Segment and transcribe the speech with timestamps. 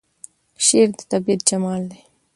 [0.65, 2.01] شعر د طبیعت جمال دی.